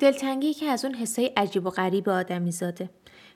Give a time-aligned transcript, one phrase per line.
[0.00, 2.90] دلتنگی که از اون حسای عجیب و غریب آدمی زاده.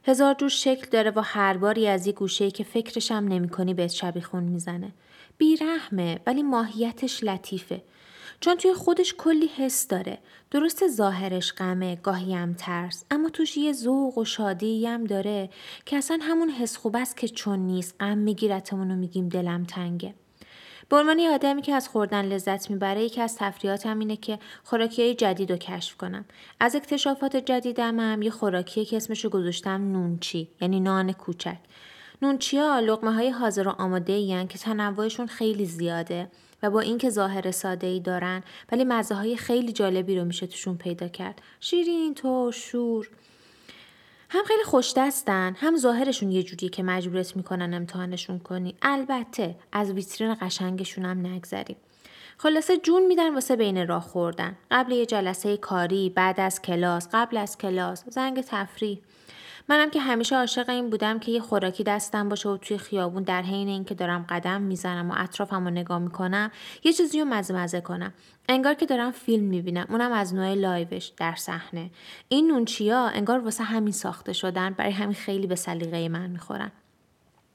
[0.04, 4.42] هزار جور شکل داره و هر باری از یه گوشه که فکرشم نمی‌کنی بهت شبیخون
[4.42, 4.92] می‌زنه.
[5.38, 7.82] بیرحمه ولی ماهیتش لطیفه.
[8.40, 10.18] چون توی خودش کلی حس داره.
[10.50, 15.50] درست ظاهرش غمه، گاهی هم ترس، اما توش یه ذوق و شادی هم داره
[15.86, 20.14] که اصلا همون حس خوب است که چون نیست غم میگیرتمون و میگیم دلم تنگه.
[20.90, 25.14] به عنوان یه آدمی که از خوردن لذت می‌بره یکی از تفریحاتم اینه که خوراکی
[25.14, 26.24] جدید رو کشف کنم.
[26.60, 31.58] از اکتشافات جدیدم هم یه خوراکیه که اسمش رو گذاشتم نونچی یعنی نان کوچک.
[32.22, 36.30] نونچیا لقمه های حاضر و آماده این که تنوعشون خیلی زیاده
[36.62, 40.76] و با اینکه ظاهر ساده ای دارن ولی مزه های خیلی جالبی رو میشه توشون
[40.76, 41.42] پیدا کرد.
[41.60, 43.10] شیرین تو شور.
[44.32, 48.74] هم خیلی خوش دستن هم ظاهرشون یه جوریه که مجبورت می‌کنن امتحانشون کنی.
[48.82, 51.76] البته از ویترین قشنگشون هم نگذریم.
[52.38, 54.56] خلاصه جون میدن واسه بین راه خوردن.
[54.70, 58.98] قبل یه جلسه کاری بعد از کلاس قبل از کلاس زنگ تفریح.
[59.68, 63.42] منم که همیشه عاشق این بودم که یه خوراکی دستم باشه و توی خیابون در
[63.42, 66.50] حین اینکه دارم قدم می‌زنم و اطرافم رو نگاه می‌کنم
[66.84, 68.12] یه چیزی رو مزه مزه کنم.
[68.48, 71.90] انگار که دارم فیلم می‌بینم اونم از نوع لایوش در صحنه.
[72.28, 76.72] این نونچیا انگار واسه همین ساخته شدن برای همین خیلی به سلیقه من می‌خورن.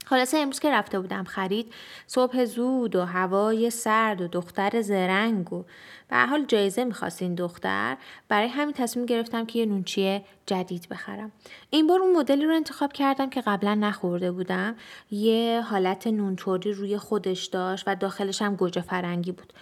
[0.06, 1.74] خلاصه امروز که رفته بودم خرید
[2.08, 5.64] صبح زود و هوای سرد و دختر زرنگ و
[6.10, 7.98] به حال جایزه می‌خواست این دختر.
[8.28, 11.32] برای همین تصمیم گرفتم که یه نونچی جدید بخرم.
[11.70, 14.76] این بار اون مدلی رو انتخاب کردم که قبلا نخورده بودم.
[15.12, 19.54] یه حالت نونطوری روی خودش داشت و داخلش هم گوجه فرنگی بود.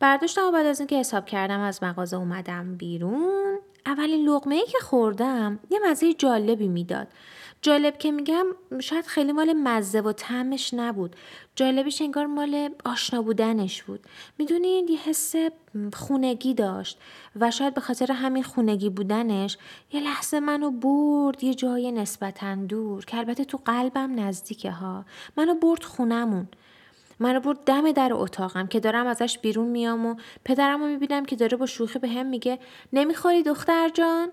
[0.00, 4.78] برداشتم و بعد از اینکه حساب کردم از مغازه اومدم بیرون اولین لغمه ای که
[4.82, 7.08] خوردم یه مزه جالبی می‌داد.
[7.62, 8.46] جالب که میگم
[8.80, 11.16] شاید خیلی مال مزه و تعمش نبود.
[11.56, 14.00] جالبش انگار مال آشنا بودنش بود.
[14.38, 15.34] می‌دونید یه حس
[15.92, 16.98] خونگی داشت
[17.36, 19.58] و شاید به خاطر همین خونگی بودنش
[19.92, 25.04] یه لحظه منو برد یه جای نسبتا دور که البته تو قلبم نزدیکه ها.
[25.36, 26.48] منو برد خونمون.
[27.18, 31.36] منو برد دم در اتاقم که دارم ازش بیرون میام و پدرم رو می‌بینم که
[31.36, 32.58] داره با شوخی به هم میگه
[32.92, 34.32] نمی‌خوری دختر جان؟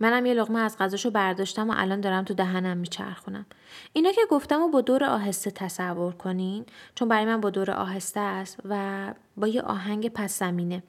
[0.00, 3.46] منم یه لغمه از غذاشو برداشتم و الان دارم تو دهنم میچرخونم.
[3.92, 8.20] اینا که گفتم و با دور آهسته تصور کنین چون برای من با دور آهسته
[8.20, 10.82] است و با یه آهنگ پس زمینه.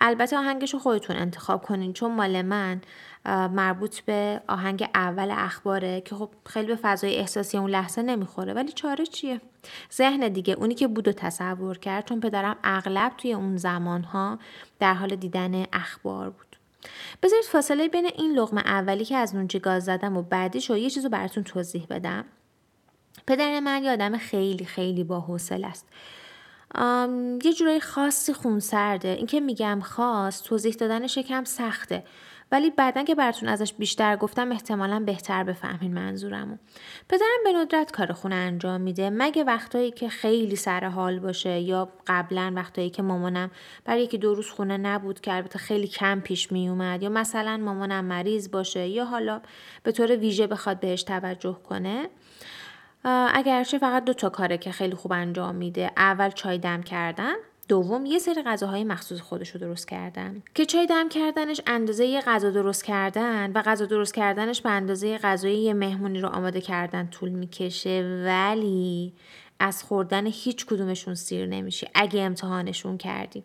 [0.00, 2.80] البته آهنگشو خودتون انتخاب کنین چون مال من
[3.48, 8.72] مربوط به آهنگ اول اخباره که خب خیلی به فضای احساسی اون لحظه نمی‌خوره ولی
[8.72, 9.40] چاره چیه؟
[9.92, 14.38] ذهن دیگه اونی که بود و تصور کرد چون پدرم اغلب توی اون زمانها
[14.78, 16.51] در حال دیدن اخبار بود.
[17.22, 20.90] بذارید فاصله بین این لغمه اولی که از نونچی گاز زدم و بعدیش رو یه
[20.90, 22.24] چیزو براتون توضیح بدم.
[23.26, 25.86] پدر من یه آدم خیلی خیلی با حوصله است
[27.44, 29.08] یه جورایی خاصی خونسرده.
[29.08, 32.04] این که میگم خاص توضیح دادنش یکم سخته.
[32.52, 36.56] ولی بعدا که براتون ازش بیشتر گفتم احتمالا بهتر بفهمین منظورمو.
[37.08, 39.10] پدرم به ندرت کار خونه انجام میده.
[39.10, 43.50] مگه وقتایی که خیلی سر حال باشه یا قبلا وقتایی که مامانم
[43.84, 48.04] برای یکی دو روز خونه نبود که البته خیلی کم پیش میومد یا مثلا مامانم
[48.04, 49.40] مریض باشه یا حالا
[49.82, 52.08] به طور ویژه بخواد بهش توجه کنه
[53.34, 55.90] اگرچه فقط دو تا کاره که خیلی خوب انجام میده.
[55.96, 57.34] اول چای دم کردن
[57.72, 60.42] دوم یه سری غذاهای مخصوص خودش رو درست کردن.
[60.54, 65.18] که چای دم کردنش اندازه یه غذا درست کردن و غذا درست کردنش به اندازه
[65.18, 68.22] غذای یه مهمونی رو آماده کردن طول می‌کشه.
[68.26, 69.12] ولی
[69.60, 73.44] از خوردن هیچ کدومشون سیر نمیشه اگه امتحانشون کردی.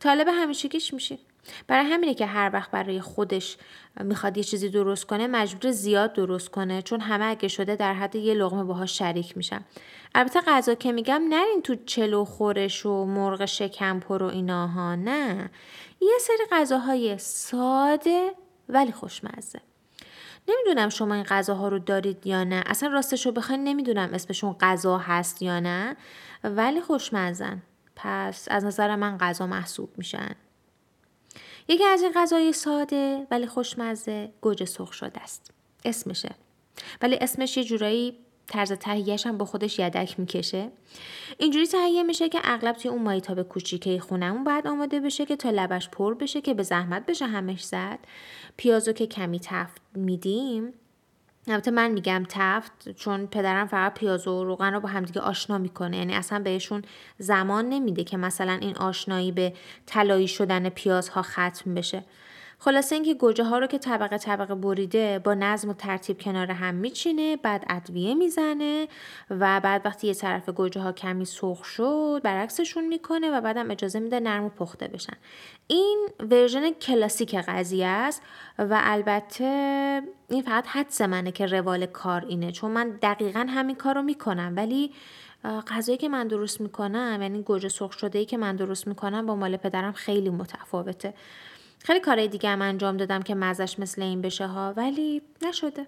[0.00, 1.18] طالب همیشگیش میشه.
[1.66, 3.56] برای همینه که هر وقت برای خودش
[4.00, 8.16] می‌خواد یه چیزی درست کنه مجبور زیاد درست کنه چون همه اگه شده در حد
[8.16, 9.60] یه لغمه باهاش شریک میشن.
[10.14, 15.50] البته غذا که میگم نرین تو چلو خورش و مرغ شکم پر و ایناها نه.
[16.00, 18.34] یه سری غذاهای ساده
[18.68, 19.60] ولی خوشمزه.
[20.48, 22.62] نمی‌دونم شما این غذاها رو دارید یا نه.
[22.66, 25.96] اصلا راستش رو بخواین نمی‌دونم اسمشون غذا هست یا نه
[26.44, 27.62] ولی خوشمزن.
[27.96, 30.34] پس از نظر من غذا محسوب میشن.
[31.68, 35.50] یکی از این غذای ساده ولی خوشمزه گوجه سرخ شده است.
[35.84, 36.34] اسمشه.
[37.02, 40.70] ولی اسمش یه جورایی طرز تهیهش هم با خودش یدک می‌کشه.
[41.38, 45.50] اینجوری تهیه میشه که اغلب توی اون مایتاب کوچیکه خونمون باید آماده بشه که تا
[45.50, 47.98] لبش پر بشه که به زحمت بشه همش زد.
[48.56, 50.72] پیازو که کمی تفت میدیم
[51.52, 55.96] البته من میگم تفت چون پدرم فقط پیاز و روغن رو با همدیگه آشنا می‌کنه.
[55.96, 56.82] یعنی اصلا بهشون
[57.18, 59.52] زمان نمیده که مثلا این آشنایی به
[59.86, 62.04] طلایی شدن پیازها ختم بشه.
[62.60, 66.74] خلاصه اینکه گوجه ها رو که طبقه طبقه بریده با نظم و ترتیب کنار هم
[66.74, 68.88] میچینه بعد ادویه می‌زنه
[69.30, 74.00] و بعد وقتی یه طرف گوجه ها کمی سرخ شد برعکسشون می‌کنه و بعدم اجازه
[74.00, 75.16] میده نرم و پخته بشن.
[75.66, 78.22] این ورژن کلاسیک قضیه است
[78.58, 83.94] و البته این فقط حدس منه که روال کار اینه چون من دقیقا همین کار
[83.94, 84.52] رو می‌کنم.
[84.56, 84.92] ولی
[85.44, 89.34] غذایی که من درست می‌کنم یعنی گوجه سرخ شده ای که من درست می‌کنم با
[89.34, 91.14] مال پدرم خیلی متفاوته.
[91.78, 95.86] خیلی کارهای دیگه هم انجام دادم که مزش مثل این بشه ها ولی نشده.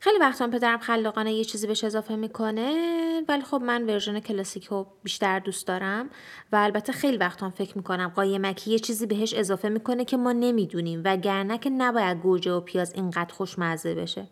[0.00, 4.86] خیلی وقتا پدرم خلاقانه یه چیزی بهش اضافه می‌کنه ولی خب من ورژن کلاسیک رو
[5.02, 6.10] بیشتر دوست دارم
[6.52, 11.02] و البته خیلی وقتا فکر می‌کنم قایمکی یه چیزی بهش اضافه می‌کنه که ما نمی‌دونیم
[11.04, 14.28] و گرنه که نباید گوجه و پیاز اینقدر خوشمزه بشه.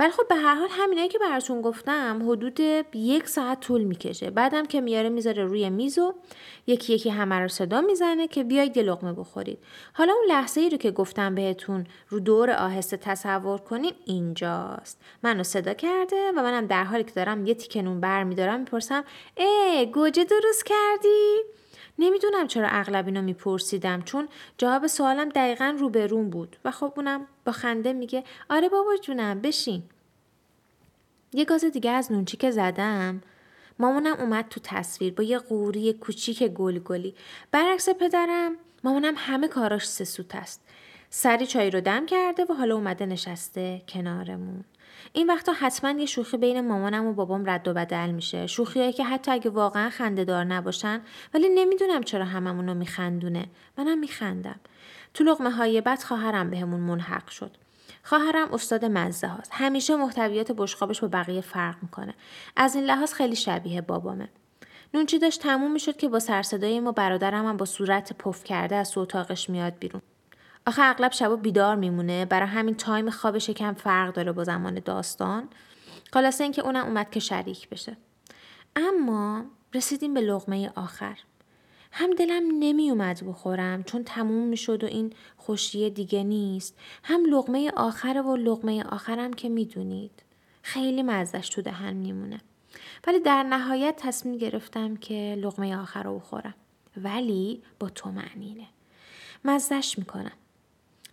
[0.00, 2.60] ولی خب به هر حال همینایی که براتون گفتم حدود
[2.94, 4.30] یک ساعت طول می‌کشه.
[4.30, 6.14] بعدم که میاره می‌ذاره روی میز و
[6.66, 9.58] یکی یکی همه رو صدا می‌زنه که بیاید یه لقمه بخورید.
[9.92, 15.00] حالا اون لحظه ای رو که گفتم بهتون رو دور آهسته تصور کنین اینجاست.
[15.22, 19.04] منو صدا کرده و منم در حالی که دارم یه تیکه نون بر میدارم می‌پرسم
[19.36, 21.36] ای گوجه درست کردی؟
[22.00, 27.52] نمی‌دونم چرا اغلب اینو میپرسیدم چون جواب سوالم دقیقا روبرون بود و خب اونم با
[27.52, 29.82] خنده میگه آره بابا جونم بشین.
[31.32, 33.22] یه گاز دیگه از نونچی که زدم
[33.78, 37.14] مامانم اومد تو تصویر با یه قوری کوچیک گلی
[37.52, 40.60] برعکس پدرم مامانم همه کاراش سسوت است.
[41.10, 44.64] سری چای رو دم کرده و حالا اومده نشسته کنارمون.
[45.12, 48.46] این وقتا حتما یه شوخی بین مامانم و بابام رد و بدل میشه.
[48.46, 51.00] شوخیایی که حتی اگه واقعا خنده دار نباشن
[51.34, 53.46] ولی نمی‌دونم چرا هممون رو میخندونه.
[53.78, 54.60] منم میخندم.
[55.14, 57.56] تو لغمه های بعد خواهرم بهمون منحق شد.
[58.02, 59.50] خواهرم استاد مزه هاست.
[59.54, 62.14] همیشه محتویات بشقابش با بقیه فرق می‌کنه.
[62.56, 64.28] از این لحاظ خیلی شبیه بابامه.
[64.94, 68.98] نونچی داشت تموم می‌شد که با سرصدای ما برادرم هم با صورت پف کرده از
[68.98, 70.02] اتاقش میاد بیرون.
[70.70, 72.24] آخه اغلب شبا بیدار میمونه.
[72.24, 75.48] برای همین تایم خوابش کم فرق داره با زمان داستان.
[76.12, 77.96] خلاصه اینکه اونم اومد که شریک بشه.
[78.76, 79.44] اما
[79.74, 81.18] رسیدیم به لغمه آخر.
[81.92, 86.78] هم دلم نمی اومد بخورم چون تموم می شد و این خوشیه دیگه نیست.
[87.04, 90.22] هم لغمه آخر و لغمه آخرم که می‌دونید.
[90.62, 92.40] خیلی مزش تو دهن میمونه.
[93.06, 96.54] ولی در نهایت تصمیم گرفتم که لغمه آخر رو بخورم.
[96.96, 98.66] ولی با تو معنینه
[99.44, 100.32] مزش می‌کنم.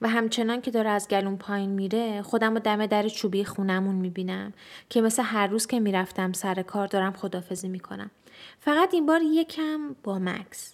[0.01, 4.53] و همچنان که داره از گلون پایین میره خودم رو دم در چوبی خونمون می‌بینم
[4.89, 8.11] که مثل هر روز که می‌رفتم سر کار دارم خدافزی می‌کنم.
[8.59, 10.73] فقط این بار یکم با مکس.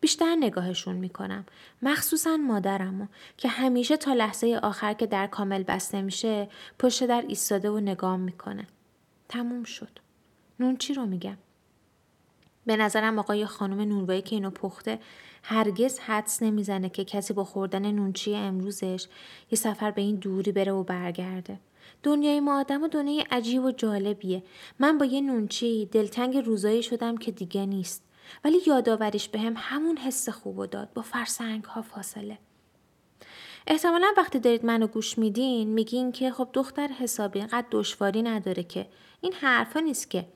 [0.00, 1.46] بیشتر نگاهشون می‌کنم.
[1.82, 6.48] مخصوصا مادرمو که همیشه تا لحظه آخر که در کامل بسته میشه
[6.78, 8.66] پشت در ایستاده و نگام می‌کنه.
[9.28, 9.98] تموم شد.
[10.60, 11.36] نون چی رو میگم؟
[12.66, 14.98] به نظرم آقای خانم نونوایی که اینو پخته
[15.42, 19.06] هرگز حدس نمی‌زنه که کسی با خوردن نونچی امروزش
[19.50, 21.60] یه سفر به این دوری بره و برگرده.
[22.02, 24.42] دنیای ما آدم و دنیای عجیب و جالبیه.
[24.78, 28.02] من با یه نونچی دلتنگ روزایی شدم که دیگه نیست.
[28.44, 32.38] ولی یادآوریش به هم همون حس خوب داد با فرسنگ ها فاصله.
[33.66, 38.86] احتمالا وقتی دارید منو گوش میدین میگین که خب دختر حسابی اینقدر دشواری نداره که
[39.20, 40.28] این حرفا نیست که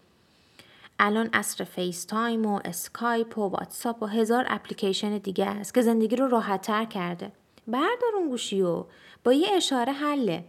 [1.02, 6.16] الان عصر فیس تایم و اسکایپ و واتساپ و هزار اپلیکیشن دیگه است که زندگی
[6.16, 7.32] رو راحت تر کرده.
[7.66, 8.84] بردار اون گوشی و
[9.24, 10.44] با یه اشاره حله.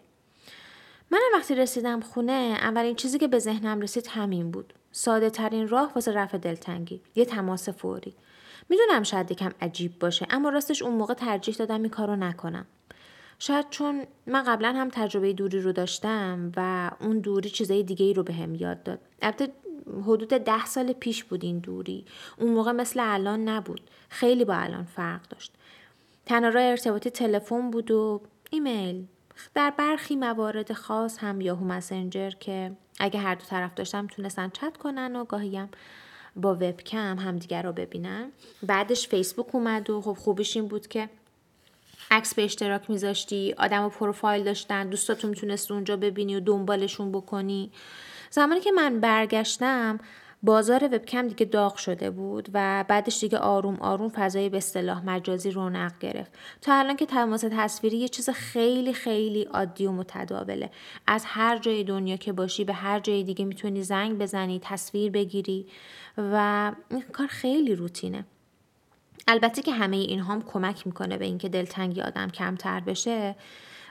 [1.11, 4.73] من وقتی رسیدم خونه اولین چیزی که به ذهنم رسید همین بود.
[4.91, 7.01] ساده ترین راه واسه رفع دلتنگی.
[7.15, 8.15] یه تماس فوری.
[8.69, 12.65] می‌دونم شاید یکم عجیب باشه اما راستش اون موقع ترجیح دادم این کارو نکنم.
[13.39, 18.13] شاید چون من قبلا هم تجربه دوری رو داشتم و اون دوری چیزای دیگه ای
[18.13, 18.99] رو به هم یاد داد.
[19.21, 19.47] البته
[20.05, 22.05] حدود ده سال پیش بود این دوری.
[22.37, 23.81] اون موقع مثل الان نبود.
[24.09, 25.53] خیلی با الان فرق داشت.
[26.25, 29.05] تنها راه ارتباطی تلفن بود و ایمیل.
[29.55, 34.77] در برخی موارد خاص هم یاهو مسنجر که اگه هر دو طرف داشتم تونستن چت
[34.77, 35.69] کنن و گاهی هم
[36.35, 38.31] با وبکم همدیگر رو ببینن.
[38.63, 41.09] بعدش فیسبوک اومد و خب خوبش این بود که
[42.11, 47.71] عکس به اشتراک میذاشتی آدم و پروفایل داشتن دوستاتون می‌تونست اونجا ببینی و دنبالشون بکنی.
[48.33, 49.99] زمانی که من برگشتم
[50.43, 55.51] بازار وبکم دیگه داغ شده بود و بعدش دیگه آروم آروم فضای به اصطلاح مجازی
[55.51, 56.31] رونق گرفت.
[56.61, 60.71] تا الان که تماس تصویری یه چیز خیلی خیلی عادی و متداوله.
[61.07, 65.67] از هر جای دنیا که باشی به هر جای دیگه می‌تونی زنگ بزنی تصویر بگیری
[66.17, 68.25] و این کار خیلی روتینه.
[69.27, 73.35] البته که همه این هم کمک می‌کنه به اینکه دلتنگی آدم کمتر بشه.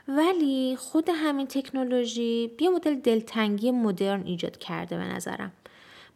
[0.07, 5.51] ولی خود همین تکنولوژی یه مدل دلتنگی مدرن ایجاد کرده به نظرم.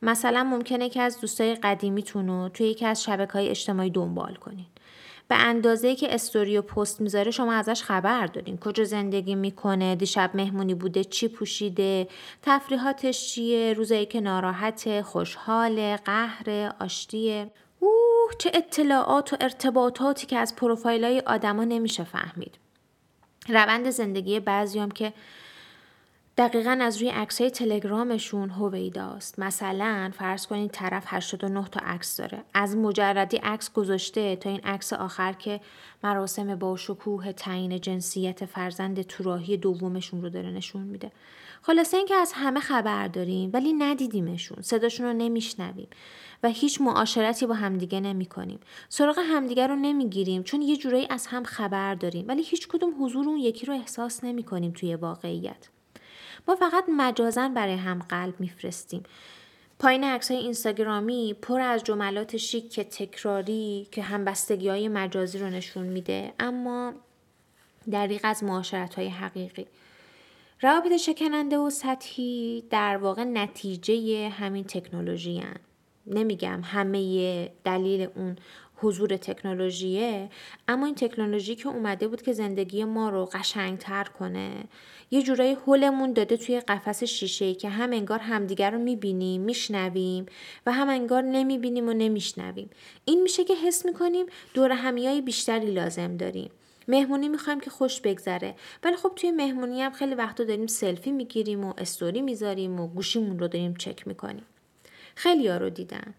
[0.02, 4.66] مثلا ممکنه که از دوستای قدیمیتون رو توی یکی از شبکه های اجتماعی دنبال کنین.
[5.28, 8.58] به اندازه که استوری و پست می‌ذاره شما ازش خبر دارین.
[8.58, 12.08] کجا زندگی می‌کنه دیشب مهمونی بوده چی پوشیده
[12.42, 17.52] تفریحاتش چیه روزایی که ناراحت خوشحال قهر آشتیه.
[17.80, 22.65] اوه چه اطلاعات و ارتباطاتی که از پروفایل های آدما نمیشه فهمید.
[23.50, 25.14] روند زندگی بعضیام که
[26.38, 29.40] دقیقا از روی عکس های تلگرامشون هویداست.
[29.40, 32.44] مثلا فرض کنید طرف 89 تا عکس داره.
[32.54, 35.62] از مجردی عکس گذاشته تا این عکس آخر که
[36.04, 41.12] مراسم با شکوه تعیین جنسیت فرزند توراهی دومشون رو داره نشون میده.
[41.62, 44.62] خلاصه اینکه از همه خبر داریم ولی ندیدیمشون.
[44.62, 45.88] صداشون رو نمیشنویم
[46.44, 48.60] و هیچ معاشرتی با همدیگه نمی کنیم.
[48.90, 52.28] سراغ همدیگه رو نمی‌گیریم چون یه جورایی از هم خبر داریم.
[52.28, 55.75] ولی هیچ کدوم حضور اون یکی رو احساس نمی کنیم توی واقعیت.
[56.48, 59.04] ما فقط مجازن برای هم قلب میفرستیم
[59.80, 65.86] پایین عکس های اینستاگرامی پر از جملات شیک تکراری که همبستگی های مجازی رو نشون
[65.86, 66.94] میده اما
[67.92, 69.68] دریق از معاشرت های حقیقی
[70.62, 75.56] روابط شکننده و سطحی در واقع نتیجه همین تکنولوژی هن.
[76.08, 78.36] نمیگم همه دلیل اون
[78.78, 80.30] حضور تکنولوژیه
[80.68, 84.52] اما این تکنولوژی که اومده بود که زندگی ما رو قشنگتر کنه.
[85.12, 90.26] یه جورایی حلمون داده توی قفس شیشه که هم انگار همدیگر رو می‌بینیم میشنویم
[90.66, 92.70] و هم انگار نمی‌بینیم و نمیشنویم.
[93.06, 96.52] این میشه که حس می‌کنیم دور همیای بیشتری لازم داریم.
[96.88, 98.56] مهمونی می‌خوایم که خوش بگذره.
[98.84, 103.40] ولی خب توی مهمونی هم خیلی وقتا داریم سلفی می‌گیریم و استوری می‌ذاریم و گوشیمون
[103.40, 104.46] رو داریم چک می‌کنیم.
[105.16, 106.14] خیلی ها رو دیدم.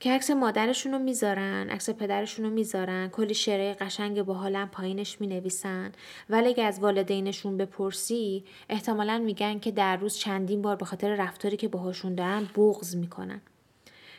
[0.00, 5.20] که عکس مادرشون رو می‌ذارن عکس پدرشون رو می‌ذارن کلی شعره قشنگ با حالم پایینش
[5.20, 5.92] می‌نویسن.
[6.30, 11.56] ولی اگه از والدینشون بپرسی احتمالا میگن که در روز چندین بار به خاطر رفتاری
[11.56, 13.40] که باهاشون دارن بغض می‌کنن.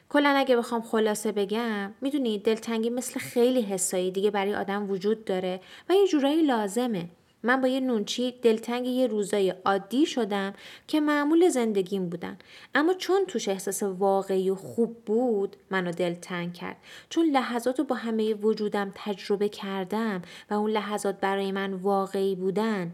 [0.10, 5.62] کلا اگه بخوام خلاصه بگم می‌دونی دلتنگی مثل خیلی حسایی دیگه برای آدم وجود داره
[5.90, 7.10] و یه جورایی لازمه.
[7.44, 10.54] من با یه نونچی دلتنگ یه روزای عادی شدم
[10.88, 12.38] که معمول زندگیم بودن.
[12.76, 16.78] اما چون توش احساس واقعی و خوب بود منو دلتنگ کرد.
[17.10, 22.94] چون لحظات رو با همه وجودم تجربه کردم و اون لحظات برای من واقعی بودن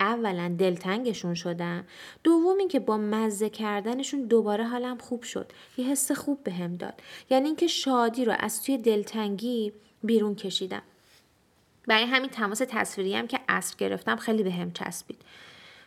[0.00, 1.84] اولا دلتنگشون شدم.
[2.24, 5.52] دوم که با مزه کردنشون دوباره حالم خوب شد.
[5.76, 6.94] یه حس خوب بهم داد.
[7.30, 9.72] یعنی اینکه شادی رو از توی دلتنگی
[10.02, 10.82] بیرون کشیدم.
[11.88, 15.18] برای همین تماس تصویری هم که اصر گرفتم خیلی به هم چسبید.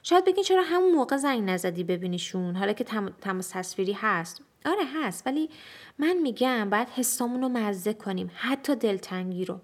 [0.03, 2.83] شاید بگین چرا همون موقع زنگ نزدی ببینیشون؟ حالا که
[3.21, 4.41] تماس تصویری هست.
[4.65, 5.27] آره هست.
[5.27, 5.49] ولی
[5.99, 8.31] من میگم باید حسامون رو مزه کنیم.
[8.35, 9.59] حتی دلتنگی رو.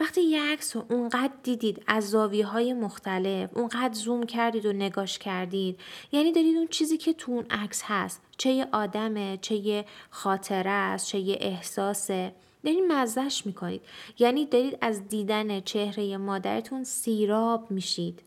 [0.00, 5.18] وقتی یه عکس رو اونقدر دیدید از زاویه های مختلف اونقدر زوم کردید و نگاش
[5.18, 5.80] کردید
[6.12, 10.70] یعنی دارید اون چیزی که تو اون عکس هست چه یه آدمه چه یه خاطره
[10.70, 12.32] است چه یه احساسه.
[12.64, 13.82] دارید مزهش می‌کنید.
[14.18, 18.22] یعنی دارید از دیدن چهره مادرتون سیراب میشید.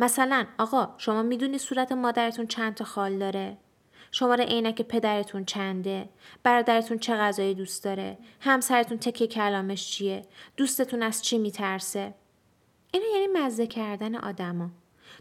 [0.00, 3.58] مثلا آقا شما می‌دونی صورت مادرتون چند تا خال داره؟
[4.10, 6.08] شماره عینک پدرتون چنده؟
[6.42, 10.24] برادرتون چه غذایی دوست داره؟ همسرتون تکه کلامش چیه؟
[10.56, 12.14] دوستتون از چی میترسه؟
[12.92, 14.70] اینا یعنی مزه کردن آدما.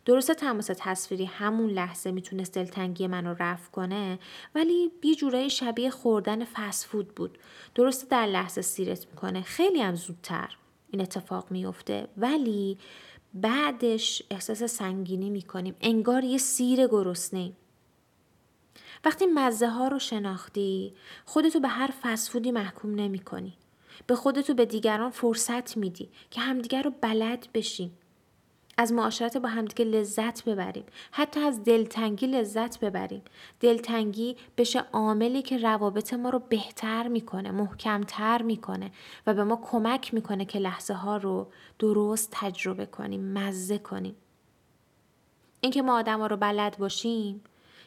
[0.07, 4.19] درسته تماس تصویری همون لحظه می‌تونست دلتنگی من رو رفع کنه
[4.55, 7.37] ولی یه جورایی شبیه خوردن فسفود بود
[7.75, 10.57] درسته در لحظه سیرت می‌کنه خیلی هم زودتر
[10.91, 12.77] این اتفاق میفته ولی
[13.33, 17.51] بعدش احساس سنگینی می‌کنیم انگار یه سیر گرسنه
[19.05, 20.93] وقتی مزه ها رو شناختی
[21.25, 23.53] خودتو به هر فسفودی محکوم نمی کنی.
[24.07, 27.97] به خودتو به دیگران فرصت میدی که همدیگر رو بلد بشیم.
[28.79, 30.83] از معاشرت با همدیگه لذت ببریم.
[31.11, 33.21] حتی از دلتنگی لذت ببریم.
[33.59, 38.91] دلتنگی بشه عاملی که روابط ما رو بهتر می‌کنه محکمتر می‌کنه
[39.27, 41.47] و به ما کمک می‌کنه که لحظه ها رو
[41.79, 44.15] درست تجربه کنیم مزه کنیم.
[45.61, 47.41] اینکه ما آدم ها رو بلد باشیم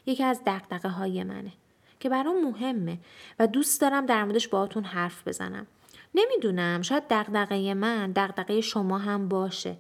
[0.07, 1.53] یکی از دقدقه های منه
[2.01, 2.99] که برام مهمه
[3.39, 5.67] و دوست دارم در موردش باهاتون حرف بزنم.
[6.15, 9.77] نمی‌دونم شاید دقدقه من دقدقه شما هم باشه.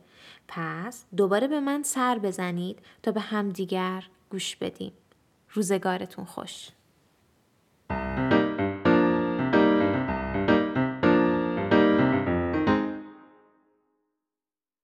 [0.52, 4.92] پس دوباره به من سر بزنید تا به همدیگر گوش بدیم.
[5.50, 6.68] روزگارتون خوش.